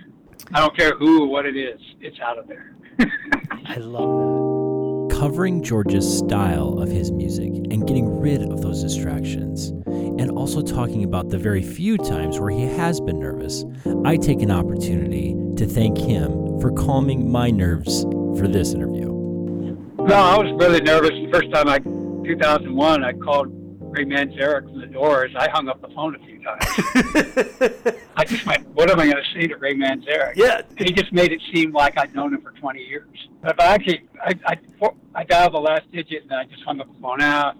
[0.52, 1.80] I don't care who or what it is.
[2.00, 2.75] It's out of there.
[3.66, 5.16] I love that.
[5.18, 11.04] Covering George's style of his music and getting rid of those distractions, and also talking
[11.04, 13.64] about the very few times where he has been nervous,
[14.04, 18.02] I take an opportunity to thank him for calming my nerves
[18.38, 19.06] for this interview.
[19.06, 23.48] no, I was really nervous the first time I, 2001, I called
[23.96, 25.32] Ray Manzarek from the Doors.
[25.36, 27.96] I hung up the phone a few times.
[28.16, 30.36] I just went, what am I going to say to Ray Manzarek?
[30.36, 30.60] yeah.
[30.76, 33.08] And he just made it seem like I'd known him for 20 years.
[33.40, 34.58] But if I actually, I, I,
[35.14, 37.56] I dialed the last digit and I just hung up the phone out.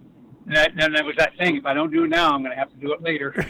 [0.47, 2.53] And that, then there was that thing, if I don't do it now, I'm going
[2.53, 3.33] to have to do it later.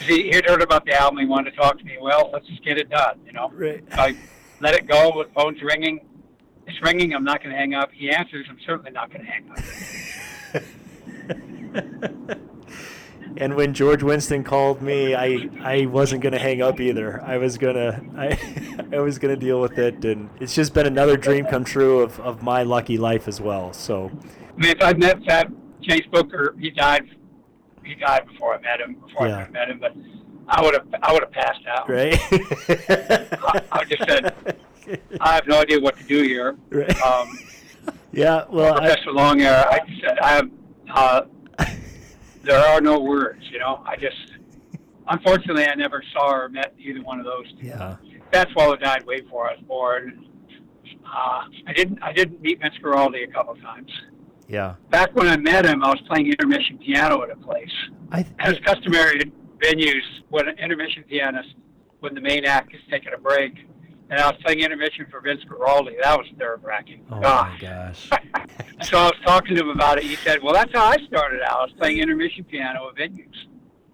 [0.00, 1.20] he had heard about the album.
[1.20, 1.96] He wanted to talk to me.
[2.00, 3.20] Well, let's just get it done.
[3.24, 3.84] You know, Right.
[3.92, 4.16] I
[4.60, 5.22] let it go.
[5.22, 6.00] The phone's ringing.
[6.66, 7.14] It's ringing.
[7.14, 7.92] I'm not going to hang up.
[7.92, 8.46] He answers.
[8.50, 9.58] I'm certainly not going to hang up.
[13.38, 17.22] and when George Winston called me, I I wasn't gonna hang up either.
[17.22, 18.38] I was gonna I
[18.92, 22.18] I was gonna deal with it, and it's just been another dream come true of,
[22.20, 23.72] of my lucky life as well.
[23.72, 24.10] So
[24.56, 25.48] I mean, if I'd met Fat
[25.80, 27.04] James Booker, he died.
[27.84, 28.94] He died before I met him.
[28.94, 29.46] Before Yeah.
[29.46, 29.94] I met him, but
[30.48, 30.86] I would have.
[31.02, 31.88] I would have passed out.
[31.88, 32.18] right.
[33.72, 34.34] I just said,
[35.20, 36.56] I have no idea what to do here.
[36.70, 37.00] Right.
[37.02, 37.38] Um,
[38.16, 38.44] yeah.
[38.50, 40.50] Well, I, Professor Longhair, I just said, I have.
[40.92, 41.22] Uh,
[42.42, 43.42] there are no words.
[43.50, 44.16] You know, I just.
[45.08, 47.46] Unfortunately, I never saw or met either one of those.
[47.60, 47.66] two.
[47.66, 47.96] yeah.
[48.32, 50.26] Fats Waller died way before I was born.
[51.06, 52.02] Uh, I didn't.
[52.02, 53.90] I didn't meet Vince Guaraldi a couple of times.
[54.48, 54.74] Yeah.
[54.90, 57.72] Back when I met him, I was playing intermission piano at a place.
[58.12, 61.54] I As customary venues, when an intermission pianist,
[62.00, 63.54] when the main act is taking a break,
[64.10, 67.04] and I was playing intermission for Vince Guaraldi, that was nerve wracking.
[67.10, 68.08] oh my Gosh.
[68.10, 68.10] gosh.
[68.82, 70.04] so I was talking to him about it.
[70.04, 71.58] He said, "Well, that's how I started out.
[71.58, 73.34] I was playing intermission piano at venues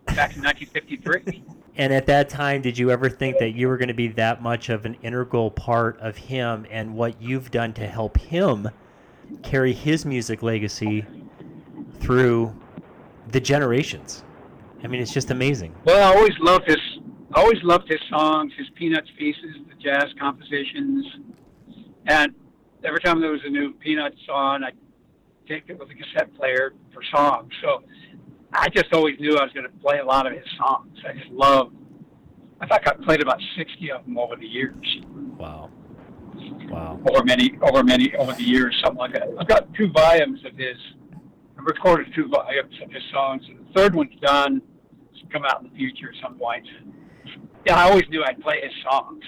[0.07, 1.44] back in 1953."
[1.77, 4.42] And at that time, did you ever think that you were going to be that
[4.42, 8.68] much of an integral part of him and what you've done to help him
[9.42, 11.07] carry his music legacy
[12.01, 12.55] through
[13.29, 14.22] the generations?
[14.85, 15.75] I mean, it's just amazing.
[15.85, 16.77] Well, I always loved his.
[17.35, 21.04] I always loved his songs, his Peanuts pieces, jazz compositions,
[22.06, 22.32] and
[22.84, 24.74] every time there was a new Peanuts song, I'd
[25.48, 27.52] take it with a cassette player for songs.
[27.62, 27.82] So
[28.52, 30.96] I just always knew I was going to play a lot of his songs.
[31.08, 31.74] I just loved.
[32.60, 34.76] I think I played about sixty of them over the years,
[35.36, 35.70] Wow.
[36.70, 36.98] Wow.
[37.10, 39.28] over many, over many, over the years, something like that.
[39.38, 40.76] I've got two volumes of his.
[41.58, 44.62] I recorded two volumes of his songs, and the third one's done.
[45.12, 46.66] It's come out in the future at some point.
[47.66, 49.22] Yeah, I always knew I'd play his songs.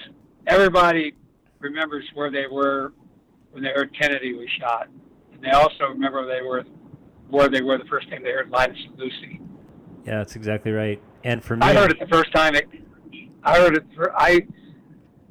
[0.47, 1.13] Everybody
[1.59, 2.93] remembers where they were
[3.51, 4.89] when they heard Kennedy was shot,
[5.33, 6.63] and they also remember they were
[7.29, 9.39] where they were the first time they heard Linus and Lucy.
[10.05, 11.01] Yeah, that's exactly right.
[11.23, 12.55] And for me, I heard it the first time.
[12.55, 12.67] It,
[13.43, 13.85] I heard it.
[13.95, 14.45] For, I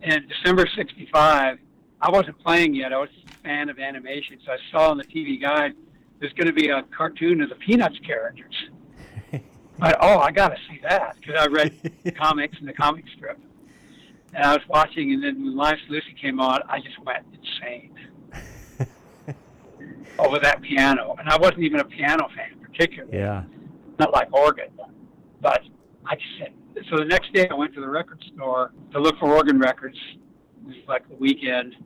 [0.03, 1.59] in December '65.
[2.01, 2.93] I wasn't playing yet.
[2.93, 5.75] I was just a fan of animation, so I saw on the TV guide
[6.21, 8.55] there's going to be a cartoon of the Peanuts characters.
[9.81, 13.05] I, oh, I got to see that because I read the comics and the comic
[13.17, 13.39] strip.
[14.35, 17.95] And I was watching, and then when and Lucy came on, I just went insane
[20.19, 21.15] over that piano.
[21.19, 23.45] And I wasn't even a piano fan particularly yeah.
[23.99, 24.69] not like organ,
[25.41, 25.63] but
[26.07, 26.53] I just said.
[26.91, 29.97] So the next day, I went to the record store to look for organ records.
[30.17, 31.77] It was like the weekend,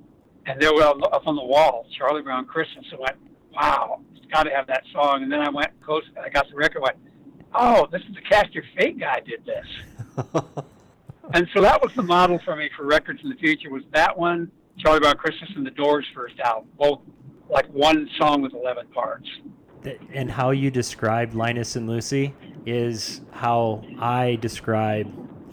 [0.46, 2.86] and they were up on the wall, Charlie Brown Christmas.
[2.92, 3.16] I went,
[3.52, 6.04] "Wow, it's got to have that song." And then I went close.
[6.22, 6.80] I got the record.
[6.80, 6.96] Went,
[7.54, 10.64] "Oh, this is the Cast Your Fate guy did this."
[11.34, 13.70] And so that was the model for me for records in the future.
[13.70, 17.00] Was that one, Charlie Brown Christmas, and the Doors' first album, both
[17.50, 19.28] like one song with eleven parts.
[20.12, 22.34] And how you described Linus and Lucy
[22.66, 25.06] is how I describe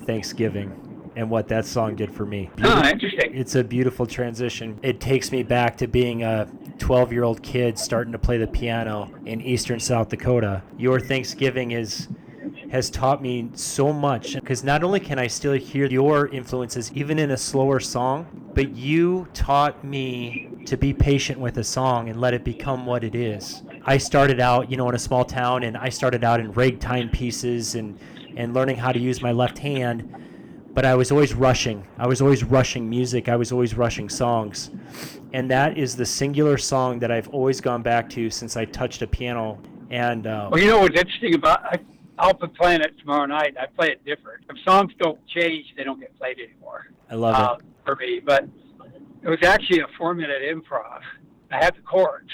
[0.06, 2.50] Thanksgiving and what that song did for me.
[2.60, 3.34] Huh, interesting.
[3.34, 4.80] It's a beautiful transition.
[4.84, 8.48] It takes me back to being a 12 year old kid starting to play the
[8.48, 10.64] piano in eastern South Dakota.
[10.78, 12.10] Your Thanksgiving is
[12.72, 17.20] has taught me so much because not only can I still hear your influences even
[17.20, 22.20] in a slower song, but you taught me to be patient with a song and
[22.20, 23.64] let it become what it is.
[23.86, 27.10] I started out, you know, in a small town and I started out in ragtime
[27.10, 28.00] pieces and
[28.38, 30.14] and learning how to use my left hand
[30.76, 31.88] but I was always rushing.
[31.98, 33.30] I was always rushing music.
[33.30, 34.72] I was always rushing songs.
[35.32, 39.02] And that is the singular song that I've always gone back to since I touched
[39.02, 39.58] a piano.
[39.90, 41.80] And uh, Well, you know what's interesting about I,
[42.18, 43.56] I'll be playing it tomorrow night.
[43.60, 44.44] I play it different.
[44.50, 47.66] If songs don't change, they don't get played anymore I love uh, it.
[47.86, 48.22] for me.
[48.26, 48.48] But
[49.24, 51.02] it was actually a four-minute improv.
[51.52, 52.30] I had the chords,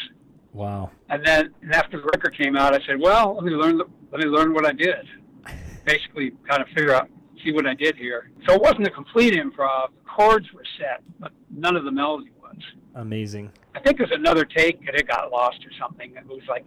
[0.54, 0.92] Wow.
[1.10, 3.78] and then and after the record came out, I said, "Well, let me learn.
[3.78, 5.06] The, let me learn what I did.
[5.86, 7.10] Basically, kind of figure out,
[7.44, 9.90] see what I did here." So it wasn't a complete improv.
[10.04, 12.56] The chords were set, but none of the melody was.
[12.96, 13.52] Amazing.
[13.76, 16.14] I think it was another take and it got lost or something.
[16.16, 16.66] It was like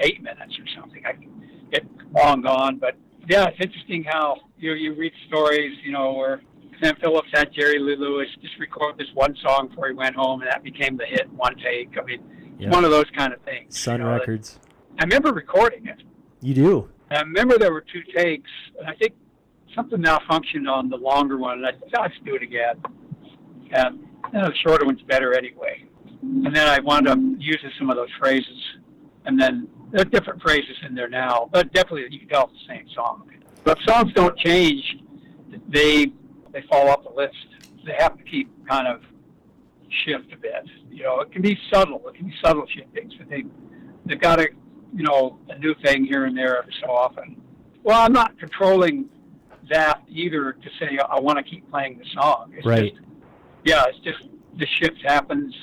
[0.00, 1.04] eight minutes or something.
[1.06, 1.12] I
[1.72, 2.96] it long gone, but
[3.28, 6.42] yeah, it's interesting how you you read stories, you know, where
[6.82, 10.40] Sam Phillips had Jerry Lee Lewis just record this one song before he went home,
[10.42, 11.96] and that became the hit one take.
[12.00, 12.20] I mean,
[12.58, 12.70] Yeah.
[12.70, 13.78] one of those kind of things.
[13.78, 14.58] Sun you know, Records.
[14.98, 16.02] I remember recording it.
[16.40, 16.88] You do.
[17.10, 19.14] And I remember there were two takes, and I think
[19.74, 22.76] something malfunctioned on the longer one, and I thought, let's do it again.
[23.72, 24.00] And
[24.32, 25.84] you know, the shorter one's better anyway.
[26.22, 28.58] And then I wound up using some of those phrases,
[29.26, 32.66] and then there are different phrases in there now, but definitely you can tell it's
[32.66, 33.28] the same song.
[33.64, 34.98] But songs don't change.
[35.68, 36.06] They
[36.52, 37.34] they fall off the list.
[37.84, 39.02] They have to keep kind of
[40.04, 40.64] shift a bit.
[40.90, 42.06] You know, it can be subtle.
[42.08, 43.44] It can be subtle shiftings, but they
[44.06, 44.48] they've got a
[44.94, 47.40] you know a new thing here and there every so often.
[47.82, 49.08] Well, I'm not controlling
[49.70, 52.52] that either to say I want to keep playing the song.
[52.56, 52.94] It's right.
[52.94, 53.06] Just,
[53.64, 55.54] yeah, it's just the shift happens.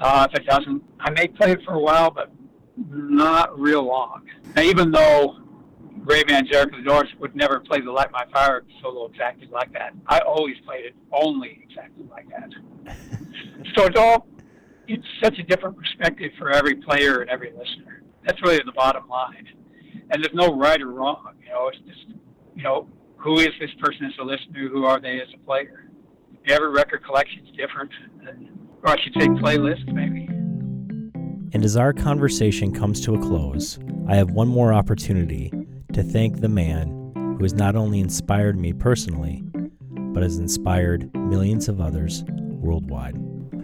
[0.00, 2.30] Uh, if it doesn't, I may play it for a while, but
[2.76, 4.22] not real long.
[4.56, 5.38] Now, even though
[6.04, 9.94] Ray of the Doors would never play the Light My Fire solo exactly like that,
[10.06, 12.50] I always played it only exactly like that.
[13.74, 14.26] so it's all
[14.86, 18.02] it's such a different perspective for every player and every listener.
[18.24, 19.46] That's really the bottom line.
[20.10, 21.34] And there's no right or wrong.
[21.42, 22.18] You know, it's just
[22.54, 24.68] you know who is this person as a listener?
[24.68, 25.88] Who are they as a player?
[26.46, 27.90] Every record collection is different,
[28.28, 30.28] and, or I should say, playlist maybe.
[31.54, 33.78] And as our conversation comes to a close,
[34.08, 35.52] I have one more opportunity
[35.92, 39.44] to thank the man who has not only inspired me personally,
[40.12, 43.16] but has inspired millions of others worldwide.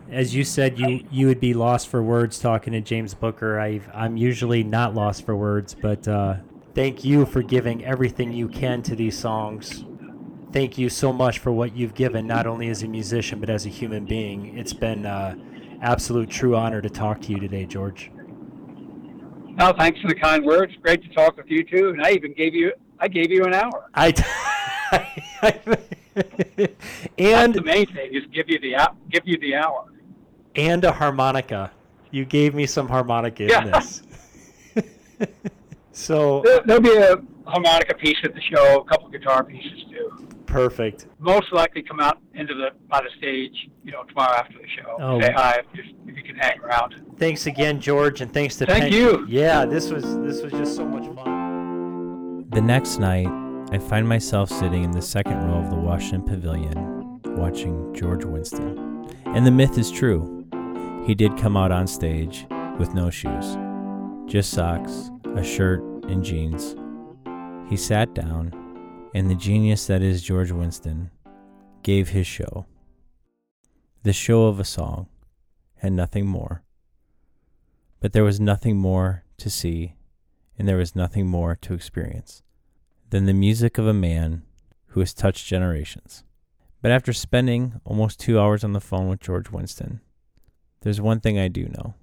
[0.08, 3.58] As you said, you you would be lost for words talking to James Booker.
[3.58, 6.36] i I'm usually not lost for words, but uh,
[6.76, 9.84] thank you for giving everything you can to these songs.
[10.52, 13.66] Thank you so much for what you've given, not only as a musician but as
[13.66, 14.56] a human being.
[14.56, 15.34] It's been uh,
[15.80, 18.10] absolute true honor to talk to you today, George.
[19.56, 20.74] No, thanks for the kind words.
[20.80, 21.90] Great to talk with you too.
[21.90, 23.88] And I even gave you I gave you an hour.
[23.94, 24.12] I.
[27.18, 28.76] and That's the main thing is give you the
[29.10, 29.86] give you the hour.
[30.54, 31.70] And a harmonica.
[32.10, 33.64] You gave me some harmonica yeah.
[33.64, 34.02] in this.
[35.92, 37.16] so there, will be a
[37.46, 40.28] harmonica piece at the show, a couple guitar pieces too.
[40.50, 41.06] Perfect.
[41.18, 44.96] Most likely come out into the by the stage, you know, tomorrow after the show.
[44.98, 45.20] Oh.
[45.20, 46.94] Say hi if, if you can hang around.
[47.18, 48.92] Thanks again, George, and thanks to Thank Penn.
[48.92, 49.24] you.
[49.28, 52.48] Yeah, this was this was just so much fun.
[52.50, 53.28] The next night,
[53.70, 59.08] I find myself sitting in the second row of the Washington Pavilion, watching George Winston.
[59.26, 60.44] And the myth is true.
[61.06, 62.46] He did come out on stage
[62.76, 63.56] with no shoes,
[64.26, 66.74] just socks, a shirt, and jeans.
[67.68, 68.52] He sat down
[69.14, 71.10] and the genius that is George Winston
[71.82, 72.66] gave his show.
[74.02, 75.08] The show of a song,
[75.82, 76.62] and nothing more.
[78.00, 79.94] But there was nothing more to see,
[80.58, 82.42] and there was nothing more to experience
[83.10, 84.42] than the music of a man
[84.88, 86.24] who has touched generations.
[86.80, 90.00] But after spending almost two hours on the phone with George Winston,
[90.80, 91.94] there's one thing I do know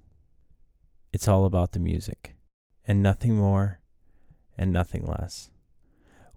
[1.12, 2.36] it's all about the music,
[2.86, 3.80] and nothing more,
[4.56, 5.50] and nothing less.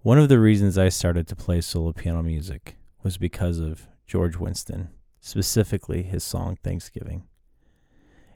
[0.02, 2.74] One of the reasons I started to play solo piano music
[3.04, 4.88] was because of George Winston,
[5.20, 7.22] specifically his song Thanksgiving.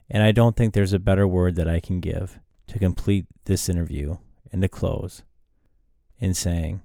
[0.09, 3.67] And I don't think there's a better word that I can give to complete this
[3.67, 4.15] interview
[4.49, 5.23] and to close
[6.19, 6.83] in saying,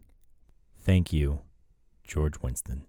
[0.80, 1.42] Thank you,
[2.02, 2.84] George Winston.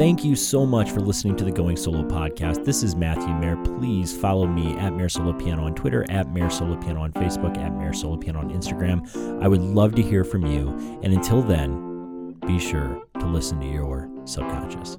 [0.00, 2.64] Thank you so much for listening to the Going Solo podcast.
[2.64, 3.58] This is Matthew Mayer.
[3.62, 7.58] Please follow me at Mayer Solo Piano on Twitter, at Mayer Solo Piano on Facebook,
[7.58, 9.06] at Mayer Solo Piano on Instagram.
[9.42, 10.70] I would love to hear from you.
[11.02, 14.96] And until then, be sure to listen to your subconscious.